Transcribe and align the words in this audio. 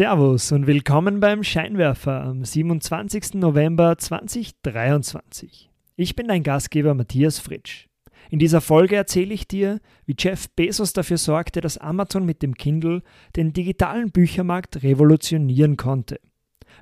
Servus 0.00 0.50
und 0.50 0.66
willkommen 0.66 1.20
beim 1.20 1.44
Scheinwerfer 1.44 2.22
am 2.22 2.42
27. 2.42 3.34
November 3.34 3.98
2023. 3.98 5.68
Ich 5.94 6.16
bin 6.16 6.26
dein 6.26 6.42
Gastgeber 6.42 6.94
Matthias 6.94 7.38
Fritsch. 7.38 7.86
In 8.30 8.38
dieser 8.38 8.62
Folge 8.62 8.96
erzähle 8.96 9.34
ich 9.34 9.46
dir, 9.46 9.78
wie 10.06 10.14
Jeff 10.18 10.48
Bezos 10.56 10.94
dafür 10.94 11.18
sorgte, 11.18 11.60
dass 11.60 11.76
Amazon 11.76 12.24
mit 12.24 12.40
dem 12.40 12.54
Kindle 12.54 13.02
den 13.36 13.52
digitalen 13.52 14.10
Büchermarkt 14.10 14.82
revolutionieren 14.82 15.76
konnte. 15.76 16.18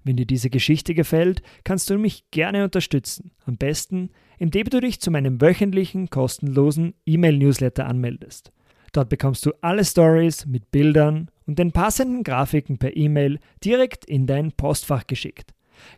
Wenn 0.04 0.14
dir 0.14 0.26
diese 0.26 0.48
Geschichte 0.48 0.94
gefällt, 0.94 1.42
kannst 1.64 1.90
du 1.90 1.98
mich 1.98 2.30
gerne 2.30 2.62
unterstützen. 2.62 3.32
Am 3.46 3.56
besten, 3.56 4.10
indem 4.38 4.66
du 4.70 4.78
dich 4.78 5.00
zu 5.00 5.10
meinem 5.10 5.40
wöchentlichen 5.40 6.08
kostenlosen 6.08 6.94
E-Mail-Newsletter 7.04 7.84
anmeldest. 7.84 8.52
Dort 8.92 9.08
bekommst 9.08 9.44
du 9.44 9.50
alle 9.60 9.84
Stories 9.84 10.46
mit 10.46 10.70
Bildern 10.70 11.32
und 11.48 11.58
den 11.58 11.72
passenden 11.72 12.22
Grafiken 12.22 12.78
per 12.78 12.96
E-Mail 12.96 13.40
direkt 13.64 14.04
in 14.04 14.28
dein 14.28 14.52
Postfach 14.52 15.08
geschickt. 15.08 15.52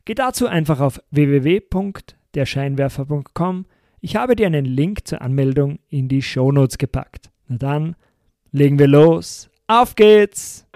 Geh 0.05 0.15
dazu 0.15 0.47
einfach 0.47 0.79
auf 0.81 1.03
www.derscheinwerfer.com. 1.11 3.67
Ich 4.01 4.17
habe 4.17 4.37
dir 4.37 4.47
einen 4.47 4.65
Link 4.65 5.07
zur 5.07 5.21
Anmeldung 5.21 5.81
in 5.89 6.09
die 6.09 6.23
Shownotes 6.23 6.79
gepackt. 6.79 7.29
Na 7.49 7.59
dann, 7.59 7.97
legen 8.53 8.79
wir 8.79 8.87
los. 8.87 9.51
Auf 9.67 9.97
geht's! 9.97 10.70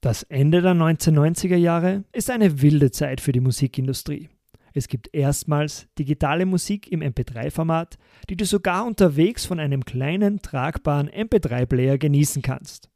Das 0.00 0.22
Ende 0.22 0.62
der 0.62 0.72
1990er 0.72 1.56
Jahre 1.56 2.04
ist 2.12 2.30
eine 2.30 2.62
wilde 2.62 2.90
Zeit 2.90 3.20
für 3.20 3.32
die 3.32 3.40
Musikindustrie. 3.40 4.30
Es 4.72 4.88
gibt 4.88 5.12
erstmals 5.12 5.88
digitale 5.98 6.46
Musik 6.46 6.90
im 6.90 7.00
MP3-Format, 7.00 7.98
die 8.30 8.36
du 8.36 8.46
sogar 8.46 8.86
unterwegs 8.86 9.44
von 9.44 9.60
einem 9.60 9.84
kleinen, 9.84 10.40
tragbaren 10.40 11.10
MP3-Player 11.10 11.98
genießen 11.98 12.40
kannst. 12.40 12.88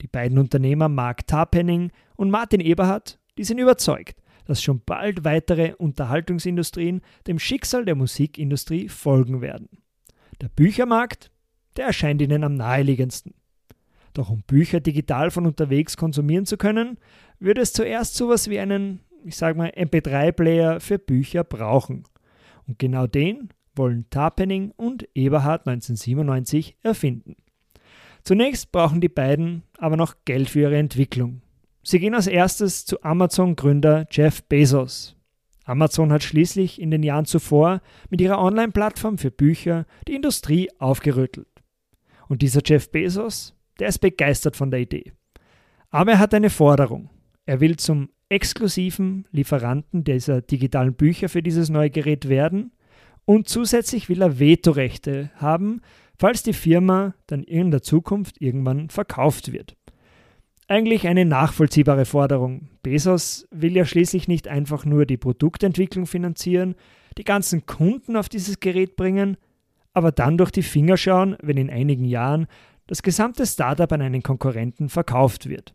Die 0.00 0.08
beiden 0.08 0.36
Unternehmer 0.36 0.88
Mark 0.88 1.28
Tarpenning 1.28 1.92
und 2.16 2.30
Martin 2.30 2.60
Eberhardt, 2.60 3.20
die 3.38 3.44
sind 3.44 3.58
überzeugt, 3.58 4.20
dass 4.44 4.60
schon 4.60 4.82
bald 4.84 5.22
weitere 5.22 5.74
Unterhaltungsindustrien 5.74 7.02
dem 7.28 7.38
Schicksal 7.38 7.84
der 7.84 7.94
Musikindustrie 7.94 8.88
folgen 8.88 9.42
werden. 9.42 9.68
Der 10.40 10.48
Büchermarkt, 10.48 11.30
der 11.76 11.86
erscheint 11.86 12.20
ihnen 12.20 12.42
am 12.42 12.56
naheliegendsten. 12.56 13.34
Doch 14.14 14.30
um 14.30 14.42
Bücher 14.42 14.80
digital 14.80 15.30
von 15.30 15.46
unterwegs 15.46 15.96
konsumieren 15.96 16.46
zu 16.46 16.56
können, 16.56 16.98
würde 17.38 17.60
es 17.60 17.72
zuerst 17.72 18.14
sowas 18.14 18.48
wie 18.50 18.58
einen, 18.58 19.00
ich 19.24 19.36
sage 19.36 19.56
mal, 19.56 19.70
MP3-Player 19.70 20.80
für 20.80 20.98
Bücher 20.98 21.44
brauchen. 21.44 22.04
Und 22.66 22.78
genau 22.78 23.06
den 23.06 23.48
wollen 23.74 24.06
Tarpening 24.10 24.72
und 24.76 25.08
Eberhard 25.14 25.66
1997 25.66 26.76
erfinden. 26.82 27.36
Zunächst 28.22 28.70
brauchen 28.70 29.00
die 29.00 29.08
beiden 29.08 29.62
aber 29.78 29.96
noch 29.96 30.14
Geld 30.24 30.50
für 30.50 30.60
ihre 30.60 30.76
Entwicklung. 30.76 31.42
Sie 31.82 31.98
gehen 31.98 32.14
als 32.14 32.28
erstes 32.28 32.86
zu 32.86 33.02
Amazon-Gründer 33.02 34.06
Jeff 34.10 34.44
Bezos. 34.44 35.16
Amazon 35.64 36.12
hat 36.12 36.22
schließlich 36.22 36.80
in 36.80 36.90
den 36.90 37.02
Jahren 37.02 37.24
zuvor 37.24 37.80
mit 38.10 38.20
ihrer 38.20 38.40
Online-Plattform 38.40 39.18
für 39.18 39.30
Bücher 39.30 39.86
die 40.06 40.14
Industrie 40.14 40.68
aufgerüttelt. 40.78 41.48
Und 42.28 42.42
dieser 42.42 42.60
Jeff 42.64 42.90
Bezos, 42.90 43.54
der 43.82 43.88
ist 43.88 43.98
begeistert 43.98 44.54
von 44.54 44.70
der 44.70 44.78
Idee. 44.78 45.10
Aber 45.90 46.12
er 46.12 46.18
hat 46.20 46.34
eine 46.34 46.50
Forderung. 46.50 47.10
Er 47.46 47.60
will 47.60 47.76
zum 47.78 48.10
exklusiven 48.28 49.26
Lieferanten 49.32 50.04
dieser 50.04 50.40
digitalen 50.40 50.94
Bücher 50.94 51.28
für 51.28 51.42
dieses 51.42 51.68
neue 51.68 51.90
Gerät 51.90 52.28
werden 52.28 52.70
und 53.24 53.48
zusätzlich 53.48 54.08
will 54.08 54.22
er 54.22 54.38
Vetorechte 54.38 55.32
haben, 55.34 55.80
falls 56.16 56.44
die 56.44 56.52
Firma 56.52 57.16
dann 57.26 57.42
in 57.42 57.72
der 57.72 57.82
Zukunft 57.82 58.40
irgendwann 58.40 58.88
verkauft 58.88 59.52
wird. 59.52 59.76
Eigentlich 60.68 61.08
eine 61.08 61.24
nachvollziehbare 61.24 62.04
Forderung. 62.04 62.68
Bezos 62.84 63.48
will 63.50 63.74
ja 63.74 63.84
schließlich 63.84 64.28
nicht 64.28 64.46
einfach 64.46 64.84
nur 64.84 65.06
die 65.06 65.16
Produktentwicklung 65.16 66.06
finanzieren, 66.06 66.76
die 67.18 67.24
ganzen 67.24 67.66
Kunden 67.66 68.16
auf 68.16 68.28
dieses 68.28 68.60
Gerät 68.60 68.94
bringen, 68.94 69.36
aber 69.92 70.12
dann 70.12 70.38
durch 70.38 70.52
die 70.52 70.62
Finger 70.62 70.96
schauen, 70.96 71.36
wenn 71.42 71.56
in 71.56 71.68
einigen 71.68 72.04
Jahren 72.04 72.46
das 72.86 73.02
gesamte 73.02 73.46
Startup 73.46 73.90
an 73.92 74.02
einen 74.02 74.22
Konkurrenten 74.22 74.88
verkauft 74.88 75.48
wird. 75.48 75.74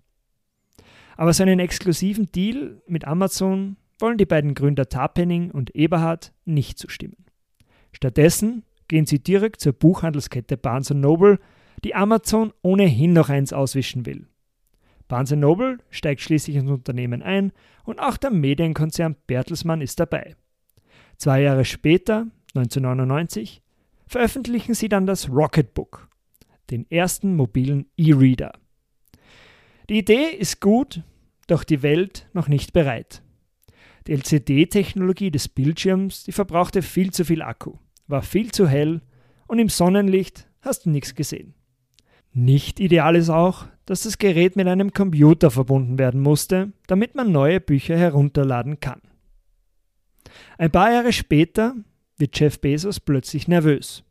Aber 1.15 1.33
so 1.33 1.43
einen 1.43 1.59
exklusiven 1.59 2.31
Deal 2.31 2.81
mit 2.87 3.05
Amazon 3.05 3.77
wollen 3.99 4.17
die 4.17 4.25
beiden 4.25 4.53
Gründer 4.53 4.87
Tarpenning 4.87 5.51
und 5.51 5.75
Eberhard 5.75 6.31
nicht 6.45 6.77
zustimmen. 6.77 7.25
Stattdessen 7.91 8.63
gehen 8.87 9.05
sie 9.05 9.19
direkt 9.19 9.59
zur 9.59 9.73
Buchhandelskette 9.73 10.57
Barnes 10.57 10.91
Noble, 10.91 11.39
die 11.83 11.95
Amazon 11.95 12.53
ohnehin 12.61 13.13
noch 13.13 13.29
eins 13.29 13.53
auswischen 13.53 14.05
will. 14.05 14.27
Barnes 15.07 15.31
Noble 15.31 15.77
steigt 15.89 16.21
schließlich 16.21 16.57
ins 16.57 16.69
Unternehmen 16.69 17.23
ein 17.23 17.51
und 17.83 17.99
auch 17.99 18.17
der 18.17 18.31
Medienkonzern 18.31 19.15
Bertelsmann 19.25 19.81
ist 19.81 19.99
dabei. 19.99 20.35
Zwei 21.17 21.41
Jahre 21.41 21.65
später, 21.65 22.27
1999, 22.55 23.61
veröffentlichen 24.05 24.73
sie 24.73 24.89
dann 24.89 25.07
das 25.07 25.29
Rocketbook, 25.29 26.07
den 26.69 26.89
ersten 26.91 27.35
mobilen 27.35 27.87
E-Reader. 27.97 28.53
Die 29.89 29.99
Idee 29.99 30.29
ist 30.37 30.59
gut, 30.59 31.03
doch 31.47 31.63
die 31.63 31.81
Welt 31.81 32.27
noch 32.33 32.47
nicht 32.47 32.73
bereit. 32.73 33.21
Die 34.07 34.13
LCD-Technologie 34.13 35.31
des 35.31 35.47
Bildschirms, 35.47 36.23
die 36.23 36.31
verbrauchte 36.31 36.81
viel 36.81 37.11
zu 37.11 37.25
viel 37.25 37.41
Akku, 37.41 37.73
war 38.07 38.21
viel 38.21 38.51
zu 38.51 38.67
hell 38.67 39.01
und 39.47 39.59
im 39.59 39.69
Sonnenlicht 39.69 40.47
hast 40.61 40.85
du 40.85 40.89
nichts 40.89 41.15
gesehen. 41.15 41.53
Nicht 42.33 42.79
ideal 42.79 43.15
ist 43.15 43.29
auch, 43.29 43.65
dass 43.85 44.03
das 44.03 44.17
Gerät 44.17 44.55
mit 44.55 44.67
einem 44.67 44.91
Computer 44.91 45.49
verbunden 45.49 45.97
werden 45.97 46.21
musste, 46.21 46.73
damit 46.87 47.15
man 47.15 47.31
neue 47.31 47.59
Bücher 47.59 47.97
herunterladen 47.97 48.79
kann. 48.79 49.01
Ein 50.57 50.71
paar 50.71 50.91
Jahre 50.91 51.13
später 51.13 51.75
wird 52.17 52.37
Jeff 52.37 52.59
Bezos 52.59 52.99
plötzlich 52.99 53.47
nervös. 53.47 54.03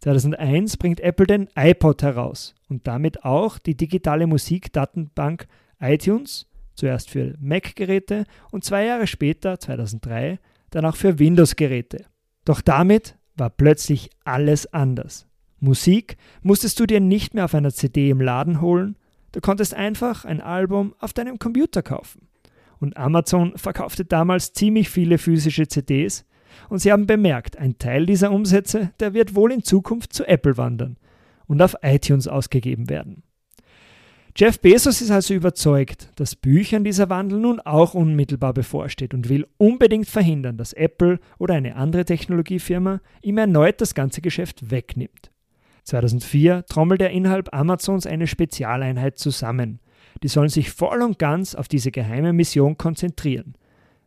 2001 0.00 0.76
bringt 0.76 1.00
Apple 1.00 1.26
den 1.26 1.48
iPod 1.56 2.02
heraus 2.02 2.54
und 2.68 2.86
damit 2.86 3.24
auch 3.24 3.58
die 3.58 3.76
digitale 3.76 4.26
Musikdatenbank 4.26 5.46
iTunes, 5.80 6.46
zuerst 6.74 7.10
für 7.10 7.34
Mac-Geräte 7.40 8.24
und 8.52 8.64
zwei 8.64 8.84
Jahre 8.84 9.06
später, 9.06 9.58
2003, 9.58 10.38
dann 10.70 10.84
auch 10.84 10.96
für 10.96 11.18
Windows-Geräte. 11.18 12.04
Doch 12.44 12.60
damit 12.60 13.16
war 13.36 13.50
plötzlich 13.50 14.10
alles 14.24 14.72
anders. 14.72 15.26
Musik 15.60 16.16
musstest 16.42 16.78
du 16.78 16.86
dir 16.86 17.00
nicht 17.00 17.34
mehr 17.34 17.46
auf 17.46 17.54
einer 17.54 17.72
CD 17.72 18.10
im 18.10 18.20
Laden 18.20 18.60
holen, 18.60 18.96
du 19.32 19.40
konntest 19.40 19.74
einfach 19.74 20.24
ein 20.24 20.40
Album 20.40 20.94
auf 21.00 21.12
deinem 21.12 21.38
Computer 21.38 21.82
kaufen. 21.82 22.28
Und 22.80 22.96
Amazon 22.96 23.56
verkaufte 23.56 24.04
damals 24.04 24.52
ziemlich 24.52 24.88
viele 24.88 25.18
physische 25.18 25.66
CDs, 25.66 26.24
und 26.68 26.80
sie 26.80 26.92
haben 26.92 27.06
bemerkt, 27.06 27.58
ein 27.58 27.78
Teil 27.78 28.06
dieser 28.06 28.30
Umsätze, 28.30 28.90
der 29.00 29.14
wird 29.14 29.34
wohl 29.34 29.52
in 29.52 29.62
Zukunft 29.62 30.12
zu 30.12 30.26
Apple 30.26 30.56
wandern 30.56 30.96
und 31.46 31.62
auf 31.62 31.76
iTunes 31.82 32.28
ausgegeben 32.28 32.88
werden. 32.88 33.22
Jeff 34.36 34.60
Bezos 34.60 35.00
ist 35.00 35.10
also 35.10 35.34
überzeugt, 35.34 36.12
dass 36.14 36.36
Büchern 36.36 36.84
dieser 36.84 37.10
Wandel 37.10 37.40
nun 37.40 37.58
auch 37.58 37.94
unmittelbar 37.94 38.54
bevorsteht 38.54 39.12
und 39.12 39.28
will 39.28 39.48
unbedingt 39.56 40.06
verhindern, 40.06 40.56
dass 40.56 40.72
Apple 40.72 41.18
oder 41.38 41.54
eine 41.54 41.74
andere 41.74 42.04
Technologiefirma 42.04 43.00
ihm 43.20 43.38
erneut 43.38 43.80
das 43.80 43.96
ganze 43.96 44.20
Geschäft 44.20 44.70
wegnimmt. 44.70 45.32
2004 45.82 46.66
trommelt 46.66 47.02
er 47.02 47.10
innerhalb 47.10 47.52
Amazons 47.52 48.06
eine 48.06 48.28
Spezialeinheit 48.28 49.18
zusammen. 49.18 49.80
Die 50.22 50.28
sollen 50.28 50.50
sich 50.50 50.70
voll 50.70 51.02
und 51.02 51.18
ganz 51.18 51.56
auf 51.56 51.66
diese 51.66 51.90
geheime 51.90 52.32
Mission 52.32 52.78
konzentrieren, 52.78 53.54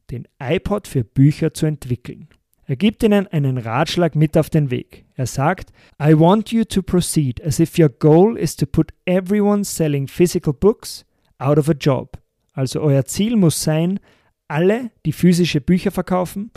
den 0.10 0.28
iPod 0.40 0.88
für 0.88 1.04
Bücher 1.04 1.54
zu 1.54 1.66
entwickeln. 1.66 2.28
Er 2.66 2.78
gibt 2.78 3.04
ihnen 3.04 3.28
einen 3.28 3.58
Ratschlag 3.58 4.16
mit 4.16 4.38
auf 4.38 4.50
den 4.50 4.72
Weg. 4.72 5.06
Er 5.16 5.26
sagt, 5.26 5.72
I 6.02 6.18
want 6.18 6.52
you 6.52 6.64
to 6.64 6.82
proceed 6.82 7.44
as 7.44 7.60
if 7.60 7.78
your 7.78 7.90
goal 7.90 8.38
is 8.38 8.56
to 8.56 8.66
put 8.66 8.94
everyone 9.06 9.66
selling 9.66 10.08
physical 10.08 10.54
books 10.54 11.06
out 11.38 11.58
of 11.58 11.70
a 11.70 11.74
job. 11.74 12.18
Also 12.54 12.82
euer 12.82 13.06
Ziel 13.06 13.36
muss 13.36 13.62
sein, 13.62 14.00
alle, 14.48 14.92
die 15.06 15.12
physische 15.12 15.62
Bücher 15.62 15.92
verkaufen, 15.92 16.52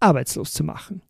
arbeitslos 0.00 0.52
zu 0.52 0.64
machen. 0.64 1.02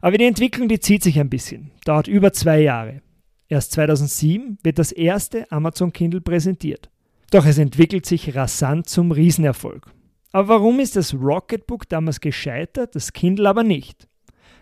Aber 0.00 0.18
die 0.18 0.26
Entwicklung, 0.26 0.68
die 0.68 0.80
zieht 0.80 1.02
sich 1.02 1.18
ein 1.18 1.30
bisschen, 1.30 1.70
dauert 1.84 2.08
über 2.08 2.32
zwei 2.32 2.60
Jahre. 2.60 3.02
Erst 3.48 3.72
2007 3.72 4.58
wird 4.62 4.78
das 4.78 4.92
erste 4.92 5.50
Amazon 5.50 5.92
Kindle 5.92 6.20
präsentiert. 6.20 6.90
Doch 7.30 7.46
es 7.46 7.58
entwickelt 7.58 8.06
sich 8.06 8.34
rasant 8.34 8.88
zum 8.88 9.12
Riesenerfolg. 9.12 9.90
Aber 10.32 10.48
warum 10.48 10.78
ist 10.80 10.96
das 10.96 11.14
Rocketbook 11.14 11.88
damals 11.88 12.20
gescheitert, 12.20 12.94
das 12.94 13.12
Kindle 13.12 13.48
aber 13.48 13.64
nicht? 13.64 14.08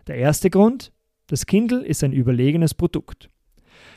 Der 0.06 0.16
erste 0.16 0.50
Grund, 0.50 0.92
das 1.26 1.46
Kindle 1.46 1.84
ist 1.84 2.04
ein 2.04 2.12
überlegenes 2.12 2.74
Produkt. 2.74 3.30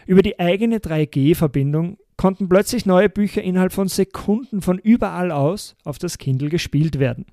Über 0.08 0.24
die 0.24 0.40
eigene 0.40 0.80
3G-Verbindung 0.80 1.98
konnten 2.18 2.50
plötzlich 2.50 2.86
neue 2.86 3.10
Bücher 3.10 3.44
innerhalb 3.44 3.72
von 3.72 3.88
Sekunden 3.88 4.62
von 4.62 4.80
überall 4.80 5.32
aus 5.32 5.76
auf 5.84 6.00
das 6.00 6.18
Kindle 6.18 6.50
gespielt 6.50 6.98
werden. 6.98 7.28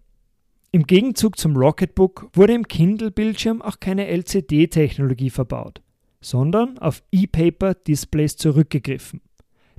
Im 0.73 0.87
Gegenzug 0.87 1.39
zum 1.39 1.57
Rocketbook 1.57 2.29
wurde 2.35 2.53
im 2.53 2.69
Kindle-Bildschirm 2.69 3.63
auch 3.63 3.81
keine 3.81 4.07
LCD-Technologie 4.09 5.31
verbaut, 5.31 5.81
sondern 6.21 6.77
auf 6.79 7.03
E-Paper-Displays 7.11 8.37
zurückgegriffen. 8.37 9.23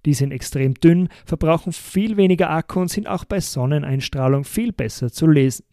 Die 0.05 0.13
sind 0.13 0.31
extrem 0.31 0.75
dünn, 0.75 1.09
verbrauchen 1.25 1.73
viel 1.73 2.17
weniger 2.17 2.49
Akku 2.49 2.79
und 2.79 2.89
sind 2.89 3.07
auch 3.07 3.25
bei 3.25 3.39
Sonneneinstrahlung 3.39 4.43
viel 4.43 4.71
besser 4.71 5.11
zu 5.11 5.27
lesen. 5.27 5.65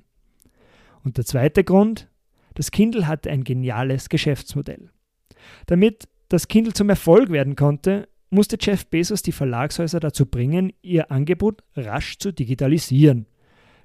Und 1.05 1.19
der 1.19 1.25
zweite 1.25 1.65
Grund, 1.65 2.09
das 2.55 2.71
Kindle 2.71 3.07
hatte 3.07 3.31
ein 3.31 3.45
geniales 3.45 4.09
Geschäftsmodell. 4.09 4.91
Damit 5.67 6.09
das 6.29 6.49
Kindle 6.49 6.73
zum 6.73 6.89
Erfolg 6.89 7.31
werden 7.31 7.57
konnte, 7.57 8.09
musste 8.31 8.57
Jeff 8.61 8.87
Bezos 8.87 9.23
die 9.23 9.33
Verlagshäuser 9.33 10.01
dazu 10.01 10.27
bringen, 10.27 10.73
ihr 10.83 11.11
Angebot 11.11 11.63
rasch 11.77 12.19
zu 12.19 12.33
digitalisieren. 12.33 13.27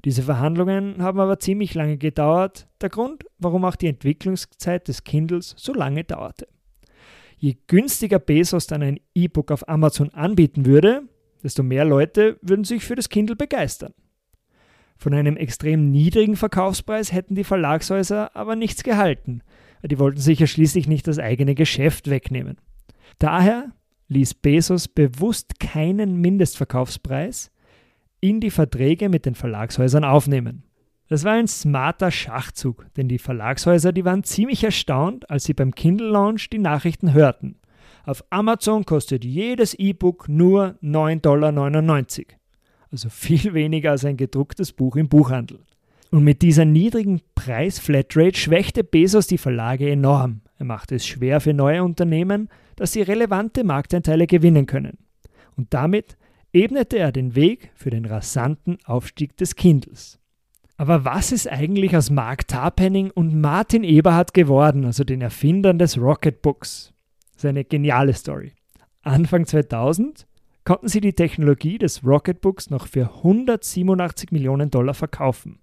Diese 0.06 0.24
Verhandlungen 0.24 1.04
haben 1.04 1.20
aber 1.20 1.40
ziemlich 1.40 1.74
lange 1.74 1.98
gedauert, 1.98 2.68
der 2.82 2.90
Grund, 2.90 3.26
warum 3.38 3.66
auch 3.66 3.76
die 3.76 3.88
Entwicklungszeit 3.88 4.88
des 4.88 5.04
Kindles 5.04 5.54
so 5.58 5.74
lange 5.74 6.06
dauerte. 6.06 6.48
Je 7.40 7.56
günstiger 7.68 8.20
Bezos 8.20 8.68
dann 8.68 8.84
ein 8.84 9.00
E-Book 9.16 9.52
auf 9.52 9.68
Amazon 9.70 10.10
anbieten 10.10 10.66
würde, 10.66 11.04
desto 11.42 11.64
mehr 11.64 11.86
Leute 11.86 12.38
würden 12.42 12.66
sich 12.66 12.84
für 12.84 12.96
das 12.96 13.08
Kindle 13.08 13.38
begeistern. 13.38 13.94
Von 14.98 15.14
einem 15.14 15.38
extrem 15.38 15.90
niedrigen 15.90 16.36
Verkaufspreis 16.36 17.14
hätten 17.14 17.36
die 17.36 17.46
Verlagshäuser 17.46 18.36
aber 18.36 18.58
nichts 18.58 18.84
gehalten. 18.84 19.42
Die 19.82 19.98
wollten 19.98 20.20
sich 20.20 20.40
ja 20.40 20.48
schließlich 20.48 20.90
nicht 20.90 21.08
das 21.08 21.18
eigene 21.18 21.56
Geschäft 21.56 22.10
wegnehmen. 22.10 22.58
Daher 23.18 23.72
ließ 24.10 24.34
Bezos 24.34 24.90
bewusst 24.90 25.62
keinen 25.62 26.20
Mindestverkaufspreis 26.20 27.52
in 28.20 28.42
die 28.42 28.52
Verträge 28.52 29.08
mit 29.08 29.26
den 29.26 29.36
Verlagshäusern 29.36 30.04
aufnehmen. 30.04 30.64
Das 31.10 31.24
war 31.24 31.34
ein 31.34 31.48
smarter 31.48 32.12
Schachzug, 32.12 32.86
denn 32.96 33.08
die 33.08 33.18
Verlagshäuser, 33.18 33.92
die 33.92 34.06
waren 34.06 34.24
ziemlich 34.24 34.64
erstaunt, 34.64 35.30
als 35.30 35.44
sie 35.44 35.54
beim 35.54 35.74
Kindle 35.74 36.10
Launch 36.10 36.50
die 36.50 36.60
Nachrichten 36.60 37.14
hörten. 37.14 37.56
Auf 38.06 38.24
Amazon 38.30 38.86
kostet 38.86 39.26
jedes 39.26 39.74
E-Book 39.74 40.30
nur 40.30 40.76
9,99 40.82 41.22
Dollar 41.22 41.52
also 42.92 43.10
viel 43.10 43.54
weniger 43.54 43.92
als 43.92 44.06
ein 44.06 44.18
gedrucktes 44.18 44.72
Buch 44.72 44.96
im 44.96 45.10
Buchhandel. 45.10 45.60
Und 46.12 46.24
mit 46.24 46.42
dieser 46.42 46.66
niedrigen 46.66 47.22
Preis-Flatrate 47.36 48.38
schwächte 48.38 48.84
Bezos 48.84 49.28
die 49.28 49.38
Verlage 49.38 49.90
enorm. 49.90 50.42
Er 50.58 50.66
machte 50.66 50.96
es 50.96 51.06
schwer 51.06 51.40
für 51.40 51.54
neue 51.54 51.84
Unternehmen, 51.84 52.50
dass 52.76 52.94
sie 52.94 53.02
relevante 53.02 53.64
Marktanteile 53.64 54.26
gewinnen 54.26 54.66
können. 54.66 54.98
Und 55.56 55.74
damit 55.74 56.18
ebnete 56.52 56.98
er 56.98 57.12
den 57.12 57.36
Weg 57.36 57.72
für 57.76 57.92
den 57.92 58.06
rasanten 58.06 58.78
Aufstieg 58.86 59.38
des 59.38 59.56
Kindles. 59.56 60.20
Aber 60.80 61.04
was 61.04 61.34
ist 61.34 61.52
eigentlich 61.52 61.94
aus 61.98 62.10
Mark 62.10 62.48
Tarpenning 62.48 63.12
und 63.12 63.36
Martin 63.36 63.84
Eberhardt 63.84 64.34
geworden, 64.34 64.86
also 64.86 65.04
den 65.04 65.20
Erfindern 65.20 65.78
des 65.78 65.98
Rocketbooks? 65.98 66.94
Das 67.34 67.44
ist 67.44 67.50
eine 67.50 67.66
geniale 67.66 68.14
Story. 68.14 68.54
Anfang 69.02 69.46
2000 69.46 70.26
konnten 70.64 70.88
sie 70.88 71.02
die 71.02 71.12
Technologie 71.12 71.80
des 71.80 72.06
Rocketbooks 72.06 72.70
noch 72.70 72.88
für 72.88 73.14
187 73.18 74.32
Millionen 74.32 74.72
Dollar 74.72 74.94
verkaufen. 74.94 75.60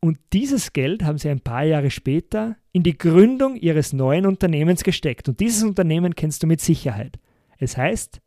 Und 0.00 0.18
dieses 0.32 0.72
Geld 0.72 1.04
haben 1.04 1.18
sie 1.18 1.28
ein 1.28 1.40
paar 1.40 1.64
Jahre 1.64 1.90
später 1.90 2.56
in 2.72 2.82
die 2.82 2.96
Gründung 2.96 3.56
ihres 3.56 3.92
neuen 3.92 4.24
Unternehmens 4.24 4.84
gesteckt. 4.84 5.28
Und 5.28 5.38
dieses 5.38 5.64
Unternehmen 5.64 6.14
kennst 6.14 6.42
du 6.42 6.46
mit 6.46 6.62
Sicherheit. 6.62 7.18
Es 7.58 7.76
heißt 7.76 8.22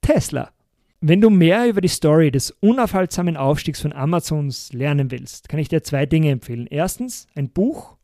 Tesla. 0.00 0.50
Wenn 1.00 1.20
du 1.20 1.30
mehr 1.30 1.68
über 1.68 1.80
die 1.80 1.86
Story 1.86 2.32
des 2.32 2.50
unaufhaltsamen 2.50 3.36
Aufstiegs 3.36 3.80
von 3.80 3.92
Amazons 3.92 4.72
lernen 4.72 5.12
willst, 5.12 5.48
kann 5.48 5.60
ich 5.60 5.68
dir 5.68 5.84
zwei 5.84 6.06
Dinge 6.06 6.30
empfehlen. 6.30 6.66
Erstens 6.68 7.28
ein 7.36 7.50
Buch, 7.50 7.96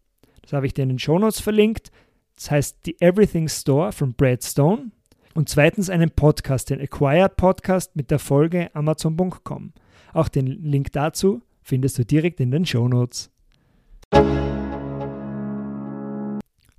das 0.42 0.52
habe 0.52 0.66
ich 0.66 0.74
dir 0.74 0.82
in 0.82 0.90
den 0.90 1.00
Shownotes 1.00 1.40
verlinkt. 1.40 1.90
Das 2.36 2.52
heißt 2.52 2.78
The 2.84 2.96
Everything 3.00 3.48
Store 3.48 3.90
von 3.90 4.14
Brad 4.14 4.44
Stone. 4.44 4.92
Und 5.34 5.48
zweitens 5.48 5.90
einen 5.90 6.12
Podcast, 6.12 6.70
den 6.70 6.80
Acquired 6.80 7.36
Podcast 7.36 7.96
mit 7.96 8.12
der 8.12 8.20
Folge 8.20 8.70
Amazon.com. 8.74 9.72
Auch 10.12 10.28
den 10.28 10.46
Link 10.46 10.92
dazu 10.92 11.42
findest 11.62 11.98
du 11.98 12.04
direkt 12.04 12.38
in 12.38 12.52
den 12.52 12.64
Show 12.64 12.86
Notes. 12.86 13.32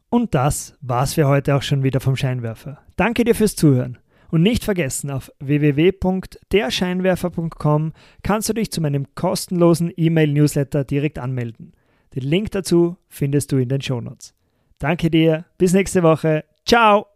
Und 0.09 0.33
das 0.33 0.77
war's 0.79 1.15
für 1.15 1.27
heute 1.27 1.55
auch 1.55 1.61
schon 1.61 1.83
wieder 1.83 1.99
vom 1.99 2.15
Scheinwerfer. 2.15 2.79
Danke 2.95 3.25
dir 3.25 3.35
fürs 3.35 3.57
Zuhören. 3.57 3.97
Und 4.31 4.41
nicht 4.41 4.63
vergessen, 4.63 5.11
auf 5.11 5.31
www.derscheinwerfer.com 5.39 7.93
kannst 8.23 8.49
du 8.49 8.53
dich 8.53 8.71
zu 8.71 8.81
meinem 8.81 9.05
kostenlosen 9.15 9.91
E-Mail-Newsletter 9.95 10.83
direkt 10.83 11.19
anmelden. 11.19 11.73
Den 12.15 12.23
Link 12.23 12.49
dazu 12.51 12.97
findest 13.07 13.51
du 13.51 13.57
in 13.57 13.69
den 13.69 13.81
Shownotes. 13.81 14.33
Danke 14.79 15.09
dir, 15.09 15.45
bis 15.57 15.73
nächste 15.73 16.03
Woche. 16.03 16.43
Ciao! 16.65 17.14